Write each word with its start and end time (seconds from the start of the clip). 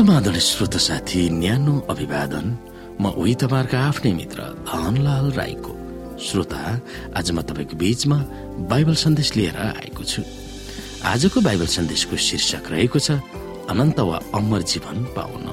समाधान 0.00 0.38
श्रोत 0.40 0.76
साथी 0.80 1.28
न्यानो 1.28 1.72
अभिवादन। 1.92 2.46
म 3.00 3.12
उही 3.20 3.34
तपाईँहरूका 3.36 3.78
आफ्नै 3.84 4.12
मित्र 4.16 4.40
धनलाल 4.64 5.26
राईको। 5.36 5.72
श्रोता 6.16 6.60
आज 7.20 7.30
म 7.36 7.44
तपाईँको 7.44 7.76
बीचमा 7.76 8.16
बाइबल 8.64 8.94
सन्देश 8.96 9.36
लिएर 9.36 9.56
आएको 9.60 10.04
छु। 10.04 10.22
आजको 11.04 11.40
बाइबल 11.44 11.68
सन्देशको 11.76 12.16
शीर्षक 12.16 12.72
रहेको 12.72 12.98
छ 12.98 13.20
अनन्त 13.68 14.00
वा 14.00 14.16
अमर 14.40 14.62
जीवन 14.72 15.04
पाउन। 15.12 15.46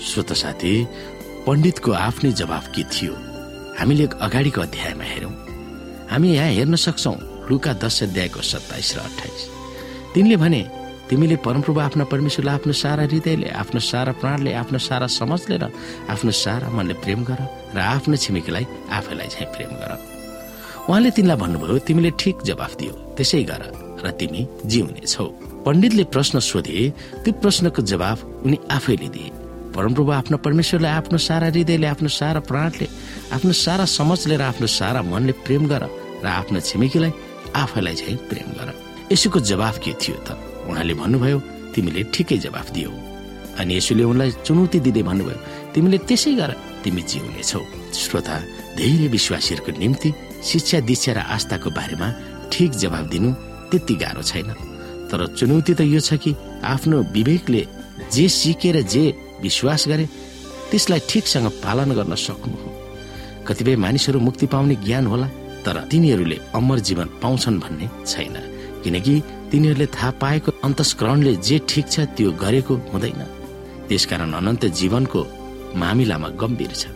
श्रोत 0.00 0.32
साथी 0.32 0.74
पण्डितको 1.48 1.92
आफ्नै 1.96 2.30
जवाफ 2.38 2.66
के 2.76 2.82
थियो? 2.92 3.12
हामीले 3.80 4.06
अगाडिको 4.20 4.60
अध्यायमा 4.60 5.04
हेरौँ। 5.04 5.32
हामी 6.10 6.28
यहाँ 6.28 6.50
हेर्न 6.52 6.76
सक्छौ 6.76 7.12
लुका 7.48 7.72
दश 7.80 8.02
अध्यायको 8.04 8.40
सत्ताइस 8.44 8.90
र 8.96 9.00
अठाइस 9.00 9.40
तिनले 10.12 10.36
भने 10.44 10.60
तिमीले 11.08 11.36
परमप्रभु 11.40 11.80
आफ्ना 11.80 12.04
परमेश्वरलाई 12.12 12.54
आफ्नो 12.54 12.72
सारा 12.84 13.02
हृदयले 13.08 13.48
आफ्नो 13.64 13.80
सारा 13.80 14.12
प्राणले 14.20 14.52
आफ्नो 14.60 14.78
सारा 14.88 15.06
समझले 15.08 15.56
र 15.56 15.72
आफ्नो 16.12 16.32
सारा 16.36 16.68
मनले 16.68 16.94
प्रेम 17.00 17.24
गर 17.24 17.40
र 17.72 17.78
आफ्नो 17.96 18.16
छिमेकीलाई 18.20 18.64
आफैलाई 18.92 19.28
चाहिँ 19.32 19.48
प्रेम 19.56 19.72
गर। 19.80 19.90
उहाँले 20.84 21.10
तिनलाई 21.16 21.36
भन्नुभयो 21.40 21.78
तिमीले 21.88 22.10
ठिक 22.20 22.36
जवाफ 22.44 22.76
दियो 22.76 22.92
त्यसै 23.16 23.42
गर 23.48 23.62
र 24.04 24.06
तिमी 24.20 24.42
जिउनेछौ। 24.68 25.26
पण्डितले 25.64 26.04
प्रश्न 26.12 26.44
सोधे 26.44 26.92
त्यो 27.24 27.32
प्रश्नको 27.40 27.80
जवाफ 27.88 28.18
उनी 28.44 28.58
आफैले 28.68 29.08
दिए। 29.16 29.32
परमप्रभु 29.78 30.10
आफ्नो 30.10 30.36
परमेश्वरलाई 30.42 30.90
आफ्नो 30.90 31.18
सारा 31.22 31.46
हृदयले 31.54 31.86
आफ्नो 31.86 32.08
सारा 32.10 32.40
प्राणले 32.50 32.86
आफ्नो 33.30 33.52
सारा 33.54 33.84
समझले 33.86 34.36
र 34.36 34.42
आफ्नो 34.50 34.66
सारा 34.66 35.02
मनले 35.06 35.32
प्रेम 35.46 35.70
गर 35.70 35.82
र 36.18 36.26
आफ्नो 36.26 36.58
छिमेकीलाई 36.66 37.12
आफैलाई 37.62 37.94
चाहिँ 37.94 38.16
प्रेम 38.30 38.48
गर। 38.58 38.68
यसोको 39.12 39.38
जवाफ 39.40 39.78
के 39.78 39.92
थियो 40.02 40.16
त? 40.26 40.34
उहाँले 40.66 40.94
भन्नुभयो 40.98 41.38
तिमीले 41.74 42.02
ठिकै 42.10 42.38
जवाफ 42.42 42.66
दियो। 42.74 42.90
अनि 43.54 43.72
यसोले 43.78 44.02
उनलाई 44.10 44.30
चुनौती 44.42 44.78
दिँदै 44.82 45.02
भन्नुभयो 45.06 45.38
तिमीले 45.74 45.98
त्यसै 46.10 46.32
गर 46.34 46.50
तिमी 46.82 47.02
जिउनेछौ 47.10 47.62
श्रोता 48.02 48.34
धेरै 48.78 49.06
विश्वासीहरूको 49.14 49.78
निम्ति 49.78 50.08
शिक्षा 50.42 50.78
दीक्षा 50.90 51.12
र 51.14 51.18
आस्थाको 51.38 51.70
बारेमा 51.78 52.08
ठिक 52.50 52.70
जवाब 52.82 53.04
दिनु 53.14 53.30
त्यति 53.70 53.94
गाह्रो 54.02 54.22
छैन। 54.26 54.50
तर 55.06 55.20
चुनौती 55.38 55.72
त 55.78 55.80
यो 55.86 56.02
छ 56.02 56.18
कि 56.18 56.34
आफ्नो 56.66 56.96
विवेकले 57.14 57.62
जे 58.10 58.26
सिकेर 58.26 58.82
जे 58.82 59.04
विश्वास 59.42 59.88
गरे 59.88 60.06
त्यसलाई 60.70 61.00
ठिकसँग 61.08 61.46
पालन 61.64 61.92
गर्न 61.94 62.14
सक्नु 62.14 62.56
हो। 62.62 62.70
कतिपय 63.46 63.76
मानिसहरू 63.76 64.20
मुक्ति 64.20 64.46
पाउने 64.46 64.74
ज्ञान 64.84 65.06
होला 65.06 65.28
तर 65.64 65.76
तिनीहरूले 65.90 66.38
अमर 66.54 66.78
जीवन 66.78 67.06
पाउँछन् 67.22 67.60
भन्ने 67.60 67.88
छैन। 68.06 68.36
किनकि 68.84 69.14
तिनीहरूले 69.50 69.86
थाहा 69.86 70.10
पाएको 70.20 70.52
अन्तस्करणले 70.64 71.34
जे 71.36 71.58
ठिक 71.68 71.86
छ 71.90 72.00
त्यो 72.16 72.32
गरेको 72.32 72.74
हुँदैन। 72.92 73.22
त्यसकारण 73.88 74.32
अनन्त 74.32 74.64
जीवनको 74.78 75.20
मामिलामा 75.76 76.28
गम्भीर 76.40 76.72
छ। 76.72 76.86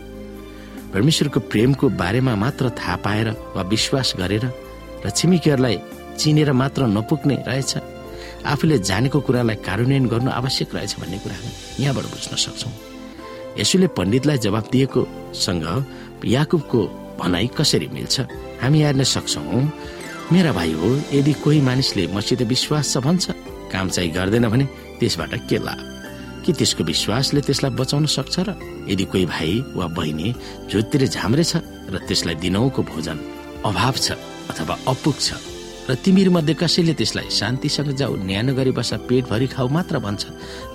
परमेश्वरको 0.93 1.39
प्रेमको 1.51 1.89
बारेमा 1.89 2.35
मात्र 2.35 2.69
थाहा 2.69 2.95
पाएर 3.05 3.29
वा 3.55 3.61
विश्वास 3.63 4.13
गरेर 4.17 4.45
र 5.05 5.09
छिमेकीहरूलाई 5.09 5.77
चिनेर 6.19 6.51
मात्र 6.53 6.81
नपुग्ने 6.87 7.35
रहेछ। 7.47 7.71
आफूले 8.45 8.77
जानेको 8.89 9.19
कुरालाई 9.27 9.55
कार्यान्वयन 9.67 10.05
गर्नु 10.11 10.29
आवश्यक 10.31 10.75
रहेछ 10.75 10.93
भन्ने 10.99 11.17
कुरा 11.23 11.35
हामी 11.35 11.83
यहाँबाट 11.83 12.05
बुझ्न 12.13 12.35
सक्छौ। 12.45 12.69
यसुले 13.59 13.87
पण्डितलाई 13.97 14.37
जवाब 14.45 14.65
दिएको 14.71 15.01
सँग 15.35 15.65
याकुबको 16.25 16.79
भनाइ 17.19 17.47
कसरी 17.57 17.87
मिल्छ? 17.93 18.15
हामी 18.61 18.79
हेर्न 18.83 19.03
सक्छौ 19.03 19.41
मेरा 20.31 20.51
भाइ 20.51 20.71
हो 20.73 20.89
यदि 21.13 21.33
कोही 21.43 21.61
मानिसले 21.61 22.07
मसित 22.15 22.41
विश्वास 22.51 22.93
छ 22.93 22.97
भन्छ 23.05 23.25
काम 23.71 23.89
चाहिँ 23.89 24.11
गर्दैन 24.11 24.47
भने 24.49 24.65
त्यसबाट 24.99 25.33
के 25.49 25.57
लाभ? 25.57 25.79
कि 26.45 26.51
त्यसको 26.53 26.83
विश्वासले 26.83 27.41
त्यसलाई 27.41 27.71
बचाउन 27.79 28.05
सक्छ 28.05 28.35
र 28.47 28.55
यदि 28.91 29.05
कोही 29.11 29.25
भाइ 29.25 29.51
वा 29.75 29.87
बहिनी 29.95 30.35
झुततिर 30.71 31.07
झाम्रे 31.07 31.43
छ 31.43 31.63
र 31.93 32.03
त्यसलाई 32.07 32.35
दिनौको 32.43 32.81
भोजन 32.83 33.17
अभाव 33.65 33.95
छ 33.95 34.19
अथवा 34.51 34.75
अपुग 34.91 35.15
छ 35.19 35.52
र 35.83 35.95
तिमीहरू 35.99 36.31
मध्ये 36.31 36.53
कसैले 36.55 36.93
त्यसलाई 36.95 37.29
शान्तिसँग 37.29 37.91
जाऊ 37.99 38.15
न्यानो 38.23 38.53
गरी 38.55 38.71
बस 38.71 38.93
पेटभरि 39.03 39.47
खाऊ 39.51 39.67
मात्र 39.67 39.99
भन्छ। 39.99 40.23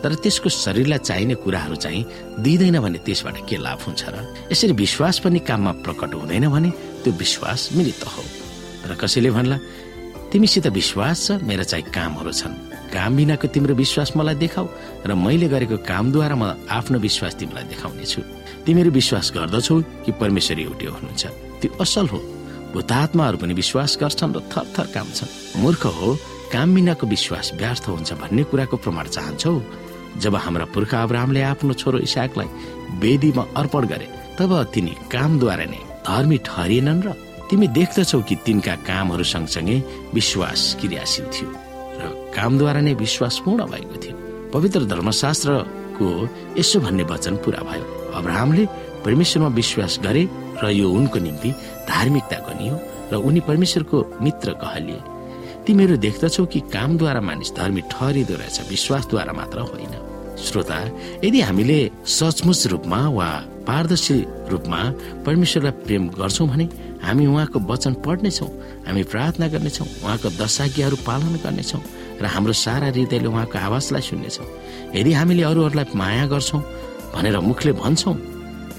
तर 0.04 0.14
त्यसको 0.20 0.48
शरीरलाई 0.52 1.00
चाहिने 1.00 1.34
कुराहरू 1.40 1.76
चाहिँ 1.80 2.04
दिँदैन 2.44 2.76
भने 2.84 2.98
त्यसबाट 3.00 3.36
के 3.48 3.56
लाभ 3.56 3.80
हुन्छ 3.88 4.02
र? 4.04 4.16
यसरी 4.52 4.72
विश्वास 4.76 5.18
पनि 5.24 5.38
काममा 5.48 5.72
प्रकट 5.80 6.12
हुँदैन 6.14 6.48
भने 6.52 6.70
त्यो 7.02 7.12
विश्वास 7.16 7.60
मिलित 7.72 8.04
हो। 8.04 8.22
र 8.84 8.94
कसैले 9.00 9.30
भन्ला 9.32 9.58
तिमीसित 10.28 10.66
विश्वास 10.76 11.18
छ 11.24 11.40
मेरा 11.40 11.64
चाहिँ 11.64 11.88
कामहरू 11.88 12.32
छन्। 12.32 12.54
काम 12.92 13.16
बिनाको 13.16 13.46
तिम्रो 13.48 13.74
विश्वास 13.74 14.12
मलाई 14.12 14.36
देखाऊ 14.44 14.66
र 15.08 15.14
मैले 15.16 15.48
गरेको 15.48 15.76
कामद्वारा 15.88 16.36
म 16.36 16.44
आफ्नो 16.68 16.98
विश्वास 17.00 17.32
तिमीलाई 17.40 17.64
देखाउने 17.72 18.04
छु 18.04 18.20
तिमीहरू 18.68 18.90
विश्वास 18.92 19.32
गर्दछौ 19.32 19.76
कि 20.04 20.12
परमेश्वर 20.20 20.58
एउटै 20.68 20.86
हुनुहुन्छ। 20.92 21.24
त्यो 21.64 21.68
असल 21.80 22.06
हो। 22.12 22.20
भूतात्माहरू 22.72 23.36
पनि 23.38 23.54
विश्वास 23.54 23.96
गर्छन् 24.00 24.34
र 24.36 24.40
थर 24.52 24.66
थर 24.74 24.86
काम 24.94 25.08
छन् 25.16 25.62
मूर्ख 25.62 25.84
हो 25.98 26.08
काम 26.52 26.68
बिनाको 26.74 27.06
विश्वास 27.06 27.46
व्यर्थ 27.60 27.84
हुन्छ 27.88 28.12
भन्ने 28.20 28.42
कुराको 28.50 28.76
प्रमाण 28.84 29.06
चाहन्छौ। 29.16 29.54
जब 30.22 30.34
हाम्रा 30.44 30.64
पुर्खा 30.74 31.02
अब्राहमले 31.02 31.42
आफ्नो 31.52 31.72
छोरो 31.80 31.98
इसाकलाई 32.08 32.48
वेदीमा 33.02 33.44
अर्पण 33.60 33.82
गरे 33.92 34.08
तब 34.38 34.52
तिनी 34.74 34.92
कामद्वारा 35.12 35.66
नै 35.72 35.80
धर्मी 36.08 36.38
ठहरिएनन् 36.48 37.04
र 37.06 37.08
तिमी 37.48 37.66
देख्दछौ 37.78 38.20
कि 38.28 38.34
तिनका 38.46 38.74
कामहरू 38.88 39.24
सँगसँगै 39.32 39.76
विश्वास 40.14 40.60
क्रियाशील 40.80 41.26
थियो 41.34 41.50
र 42.00 42.02
कामद्वारा 42.36 42.80
नै 42.80 42.94
विश्वास 43.04 43.34
पूर्ण 43.44 43.60
भएको 43.72 43.96
थियो। 44.02 44.14
पवित्र 44.54 44.80
धर्मशास्त्रको 44.92 46.08
यसो 46.58 46.80
भन्ने 46.80 47.04
वचन 47.12 47.34
पूरा 47.44 47.60
भयो। 47.68 47.84
अब्राहमले 48.18 48.64
परमेश्वरमा 49.04 49.48
विश्वास 49.60 49.98
गरे 50.04 50.22
र 50.62 50.70
यो 50.70 50.90
उनको 50.90 51.18
निम्ति 51.18 51.50
धार्मिकता 51.88 52.38
गनियो 52.48 52.74
र 53.12 53.14
उनी 53.18 53.40
परमेश्वरको 53.48 53.98
मित्र 54.22 54.52
कहलिए। 54.62 55.00
तिमीहरू 55.66 55.96
देख्दछौ 55.96 56.44
कि 56.46 56.60
कामद्वारा 56.72 57.20
मानिस 57.20 57.52
धर्मी 57.56 57.82
ठहरिँदो 57.92 58.34
रहेछ 58.34 58.68
विश्वासद्वारा 58.68 59.32
मात्र 59.32 59.58
होइन। 59.70 59.94
श्रोता 60.38 60.78
यदि 61.24 61.40
हामीले 61.40 61.78
सचमुच 62.06 62.66
रूपमा 62.72 63.00
वा 63.10 63.28
पारदर्शी 63.66 64.16
रूपमा 64.50 64.80
परमेश्वरलाई 65.26 65.72
प्रेम 65.84 66.08
गर्छौँ 66.14 66.48
भने 66.48 66.64
हामी 67.02 67.26
उहाँको 67.26 67.58
वचन 67.68 67.94
पढ्नेछौँ 68.06 68.48
हामी 68.86 69.02
प्रार्थना 69.12 69.46
गर्नेछौँ 69.48 69.86
उहाँको 70.04 70.28
दशाज्ञाहरू 70.38 70.96
पालन 71.06 71.34
गर्नेछौँ 71.44 71.82
र 72.22 72.24
हाम्रो 72.24 72.52
सारा 72.54 72.86
हृदयले 72.86 73.28
उहाँको 73.28 73.58
आवाजलाई 73.58 74.02
सुन्नेछौँ। 74.08 74.46
यदि 74.94 75.12
हामीले 75.12 75.42
अरूहरूलाई 75.42 75.86
माया 75.94 76.26
गर्छौँ 76.32 76.62
भनेर 77.14 77.38
मुखले 77.40 77.72
भन्छौँ 77.82 78.14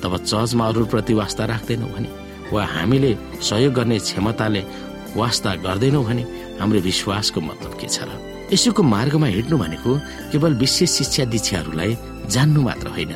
तब 0.04 0.18
चर्चमा 0.24 0.68
अरूप्रति 0.68 1.14
वास्ता 1.14 1.46
राख्दैनौँ 1.46 1.90
भने 1.90 2.10
वा 2.54 2.66
हामीले 2.66 3.12
सहयोग 3.42 3.74
गर्ने 3.74 4.00
क्षमताले 4.00 4.64
वास्ता 5.16 5.56
गर्दैनौँ 5.66 6.04
भने 6.06 6.24
हाम्रो 6.60 6.80
विश्वासको 6.80 7.42
मतलब 7.42 7.78
के 7.80 7.88
छ 7.88 8.04
र? 8.04 8.12
यसोको 8.54 8.84
मार्गमा 8.84 9.28
हिँड्नु 9.28 9.58
भनेको 9.58 9.92
केवल 10.32 10.54
विशेष 10.58 10.92
शिक्षा 10.92 11.26
दीक्षाहरूलाई 11.34 11.98
जान्नु 12.30 12.62
मात्र 12.62 12.88
होइन 12.96 13.14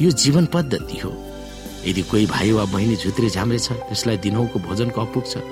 यो 0.00 0.10
जीवन 0.10 0.46
पद्धति 0.54 0.98
हो। 1.04 1.12
यदि 1.86 2.02
कोही 2.02 2.26
भाइ 2.26 2.52
वा 2.52 2.64
बहिनी 2.72 2.96
झुत्रे 2.96 3.28
झाम्रे 3.28 3.58
छ 3.58 3.72
त्यसलाई 3.88 4.16
दिनौको 4.24 4.58
भोजनको 4.58 5.00
अपुग 5.00 5.24
छ 5.26 5.44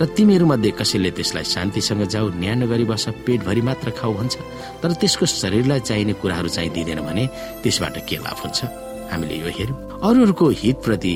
र 0.00 0.06
तिमीहरू 0.14 0.46
मध्ये 0.46 0.70
कसैले 0.78 1.10
त्यसलाई 1.10 1.44
शान्तिसँग 1.44 2.02
जाऊ 2.06 2.26
न्यानो 2.38 2.66
गरी 2.70 2.84
बस 2.86 3.08
पेटभरि 3.26 3.62
मात्र 3.68 3.90
खाऊ 3.98 4.12
भन्छ 4.14 4.36
तर 4.82 4.92
त्यसको 4.94 5.26
शरीरलाई 5.26 5.80
चाहिने 5.80 6.12
कुराहरू 6.22 6.48
चाहिँ 6.48 6.70
दिँदैन 6.70 7.00
भने 7.02 7.26
त्यसबाट 7.62 8.06
के 8.06 8.16
लाभ 8.22 8.38
हुन्छ? 8.44 8.87
हामीले 9.12 9.36
यो 9.42 9.48
हेर्यौँ। 9.58 9.78
अरूहरूको 10.06 10.46
हितप्रति 10.62 11.14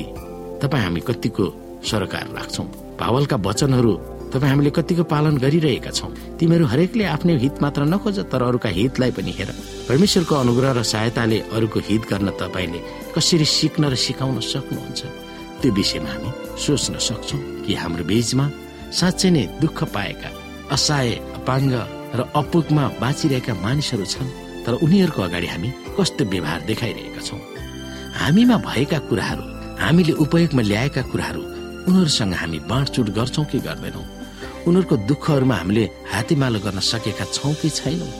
तपाईँ 0.61 0.83
हामी 0.83 1.01
कतिको 1.07 1.45
सरकार 1.91 2.25
राख्छौँ। 2.37 2.67
पावलका 2.99 3.35
वचनहरू 3.47 3.93
तपाईँ 4.33 4.51
हामीले 4.51 4.69
कतिको 4.77 5.03
पालन 5.13 5.37
गरिरहेका 5.37 5.91
छौँ। 5.91 6.11
तिमीहरू 6.39 6.65
हरेकले 6.65 7.05
आफ्नै 7.15 7.33
हित 7.43 7.61
मात्र 7.61 7.81
नखोज 7.93 8.19
तर 8.31 8.41
अरूका 8.49 8.69
हितलाई 8.69 9.11
पनि 9.17 9.31
हेर। 9.37 9.49
परमेश्वरको 9.89 10.35
अनुग्रह 10.35 10.71
र 10.77 10.81
सहायताले 10.83 11.39
अरूको 11.53 11.79
हित 11.87 12.03
गर्न 12.09 12.29
तपाईँले 12.41 12.79
कसरी 13.15 13.45
सिक्न 13.45 13.83
र 13.93 13.95
सिकाउन 13.95 14.39
सक्नुहुन्छ? 14.41 15.01
त्यो 15.61 15.71
विषयमा 15.71 16.09
हामी 16.09 16.29
सोच्न 16.59 16.97
सक्छौँ 16.97 17.41
कि 17.63 17.73
हाम्रो 17.77 18.03
बीचमा 18.09 18.45
साँच्चै 18.99 19.29
नै 19.29 19.43
दुःख 19.61 19.79
पाएका 19.95 20.29
असहाय 20.73 21.09
अपाङ्ग 21.37 21.73
र 22.17 22.21
अपुगमा 22.33 22.83
बाँचिरहेका 23.01 23.53
मानिसहरू 23.63 24.05
छन् 24.05 24.35
तर 24.65 24.73
उनीहरूको 24.81 25.21
अगाडि 25.21 25.47
हामी 25.53 25.69
कस्तो 25.97 26.23
व्यवहार 26.25 26.59
देखाइरहेका 26.69 27.21
छौँ? 27.21 27.52
हामीमा 28.13 28.57
भएका 28.67 28.99
कुराहरू 29.09 29.43
हामीले 29.81 30.13
उपयोगमा 30.23 30.61
ल्याएका 30.61 31.01
कुराहरू 31.11 31.41
उनीहरूसँग 31.87 32.33
हामी 32.33 32.59
बाँडचुट 32.71 33.07
गर्छौँ 33.17 33.45
कि 33.51 33.59
गर्दैनौँ? 33.67 34.05
उनीहरूको 34.67 34.95
दुःखहरूमा 35.09 35.55
हामीले 35.55 35.83
हातेमालो 36.13 36.59
गर्न 36.65 36.79
सकेका 36.91 37.25
छौँ 37.35 37.53
कि 37.61 37.69
छैनौँ? 37.69 38.11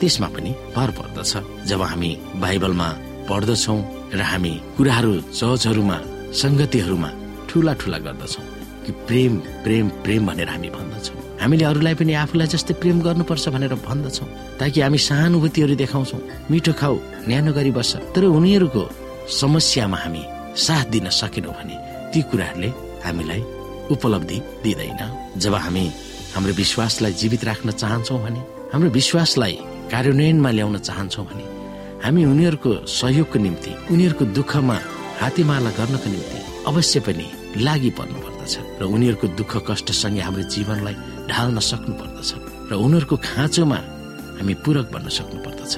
त्यसमा 0.00 0.28
पनि 0.34 0.50
भर 0.76 0.90
पर्दछ। 0.98 1.32
जब 1.68 1.82
हामी 1.82 2.10
बाइबलमा 2.42 2.88
पढ्दछौँ 3.28 3.78
र 4.12 4.20
हामी 4.20 4.52
कुराहरू 4.76 5.12
चर्चहरूमा 5.32 5.98
संगतिहरूमा 6.42 7.10
ठुला 7.48 7.72
ठुला 7.80 7.98
गर्दछौ 8.04 8.42
कि 8.84 8.92
प्रेम 9.08 9.32
प्रेम 9.64 9.88
प्रेम 10.04 10.26
भनेर 10.26 10.48
हामी 10.48 10.68
भन्दछौँ। 10.76 11.22
हामीले 11.40 11.64
अरूलाई 11.64 11.94
पनि 11.94 12.12
आफूलाई 12.22 12.48
जस्तै 12.52 12.74
प्रेम 12.82 13.00
गर्नुपर्छ 13.06 13.48
भनेर 13.54 13.74
भन्दछौँ 13.88 14.28
ताकि 14.60 14.78
हामी 14.80 14.98
सहानुभूतिहरू 15.08 15.74
देखाउँछौँ। 15.82 16.20
मिठो 16.50 16.72
खाऊ 16.80 16.94
न्यानो 17.28 17.52
गरी 17.56 17.70
बस्छ 17.78 17.92
तर 18.14 18.24
उनीहरूको 18.28 18.84
समस्यामा 19.30 19.98
हामी 19.98 20.22
साथ 20.56 20.84
दिन 20.90 21.08
सकेनौँ 21.10 21.52
भने 21.52 21.76
ती 22.12 22.22
कुराहरूले 22.30 22.68
हामीलाई 23.04 23.42
उपलब्धि 23.90 24.38
दिँदैन। 24.62 25.02
जब 25.36 25.54
हामी 25.54 25.86
हाम्रो 26.34 26.52
विश्वासलाई 26.52 27.12
जीवित 27.12 27.44
राख्न 27.44 27.70
चाहन्छौँ 27.82 28.18
भने 28.22 28.40
हाम्रो 28.72 28.90
विश्वासलाई 28.90 29.54
कार्यान्वयनमा 29.92 30.50
ल्याउन 30.50 30.78
चाहन्छौँ 30.78 31.26
भने 31.26 31.44
हामी 32.04 32.24
उनीहरूको 32.24 32.70
सहयोगको 32.86 33.38
निम्ति 33.38 33.70
उनीहरूको 33.92 34.24
दुःखमा 34.36 34.76
हातेमाला 35.20 35.70
गर्नको 35.78 36.08
निम्ति 36.14 36.38
अवश्य 36.70 37.00
पनि 37.06 37.26
लागि 37.66 37.90
पर्नु 37.98 38.18
पर्दछ 38.24 38.54
र 38.80 38.82
उनीहरूको 38.86 39.26
दुःख 39.38 39.52
कष्टसँगै 39.68 40.22
हाम्रो 40.26 40.42
जीवनलाई 40.54 40.96
ढाल्न 41.30 41.58
सक्नु 41.60 41.94
पर्दछ 42.00 42.30
र 42.70 42.72
उनीहरूको 42.86 43.16
खाँचोमा 43.28 43.78
हामी 44.38 44.54
पूरक 44.64 44.86
बन्न 44.94 45.08
सक्नु 45.18 45.38
पर्दछ 45.44 45.74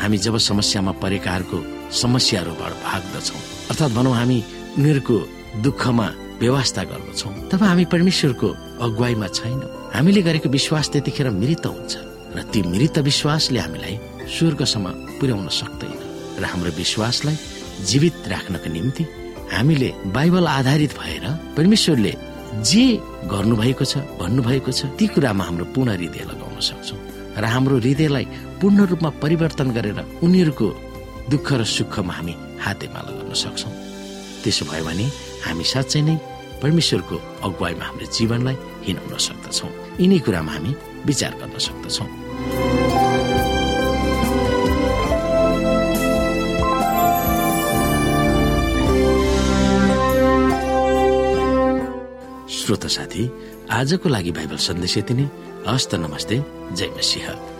हामी 0.00 0.16
जब 0.18 0.36
समस्यामा 0.38 0.92
परेकाहरूको 1.02 1.58
समस्याहरूबाट 1.92 2.72
भाग्दछौँ। 2.84 3.40
अर्थात् 3.70 3.96
भनौँ 3.98 4.14
हामी 4.16 4.38
उनीहरूको 4.78 5.16
दुःखमा 5.62 6.06
व्यवस्था 6.40 6.82
गर्दछौँ। 6.90 7.32
तब 7.50 7.62
हामी 7.62 7.84
परमेश्वरको 7.94 8.48
अगुवाईमा 8.86 9.26
छैनौँ। 9.38 9.70
हामीले 9.94 10.22
गरेको 10.22 10.48
विश्वास 10.48 10.88
त्यतिखेर 10.92 11.30
मृत 11.30 11.66
हुन्छ 11.66 11.94
र 12.36 12.42
ती 12.52 12.60
मृत 12.64 12.98
विश्वासले 13.08 13.60
हामीलाई 13.60 13.96
स्वर्गसम्म 14.24 14.86
पुर्याउन 15.20 15.48
सक्दैन 15.52 15.92
र 16.40 16.44
हाम्रो 16.48 16.70
विश्वासलाई 16.80 17.36
जीवित 17.88 18.28
राख्नको 18.32 18.68
निम्ति 18.72 19.04
हामीले 19.52 19.88
बाइबल 20.16 20.46
आधारित 20.48 20.92
भएर 20.96 21.24
परमेश्वरले 21.56 22.12
जे 22.64 22.84
गर्नुभएको 23.32 23.84
छ 23.84 24.00
भन्नुभएको 24.20 24.72
छ 24.72 24.80
ती 24.96 25.06
कुरामा 25.12 25.44
हाम्रो 25.44 25.64
पूर्ण 25.76 25.90
हृदय 25.92 26.24
लगाउन 26.30 26.60
सक्छौँ 26.68 27.00
र 27.36 27.44
हाम्रो 27.52 27.76
हृदयलाई 27.84 28.24
पूर्ण 28.60 28.78
रूपमा 28.90 29.10
परिवर्तन 29.22 29.68
गरेर 29.76 29.98
उनीहरूको 30.24 30.66
दुःख 31.30 31.48
र 31.52 31.64
सुखमा 31.64 32.12
हामी 32.12 32.34
हातेमाला 32.64 33.10
गर्न 33.18 33.32
सक्छौँ। 33.34 33.72
त्यसो 34.42 34.64
भयो 34.70 34.84
भने 34.84 35.06
हामी 35.46 35.64
साँच्चै 35.64 36.00
नै 36.02 36.16
परमेश्वरको 36.62 37.16
अगुवाईमा 37.46 37.84
हाम्रो 37.84 38.06
जीवनलाई 38.16 38.56
हिँडाउन 38.86 39.18
सक्दछौँ। 39.26 39.70
यिनै 40.02 40.18
कुरामा 40.24 40.52
हामी 40.52 40.72
विचार 41.06 41.32
गर्न 41.40 41.58
सक्दछौँ। 41.58 42.08
श्रोता 52.52 52.88
साथी 52.88 53.22
आजको 53.70 54.06
लागि 54.08 54.30
बाइबल 54.38 54.56
सन्देश 54.56 54.96
यति 54.98 55.14
नै। 55.14 55.26
हस्त 55.66 55.94
नमस्ते। 55.94 56.36
जय 56.78 56.88
मसिंह। 56.96 57.51